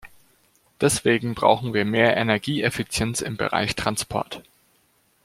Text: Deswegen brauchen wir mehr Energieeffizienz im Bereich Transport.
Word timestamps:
Deswegen 0.81 1.35
brauchen 1.35 1.75
wir 1.75 1.85
mehr 1.85 2.17
Energieeffizienz 2.17 3.21
im 3.21 3.37
Bereich 3.37 3.75
Transport. 3.75 4.41